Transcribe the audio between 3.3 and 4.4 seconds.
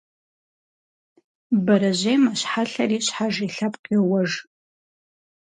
и лъэпкъ йоуэж.